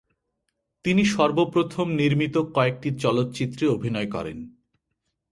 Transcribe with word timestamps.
তিনি 0.85 1.03
সর্বপ্রথম 1.05 1.87
নির্মিত 1.91 2.35
কয়েকটি 2.55 2.89
চলচ্চিত্রে 2.99 3.65
অভিনয় 3.67 4.09
করেন। 4.11 4.37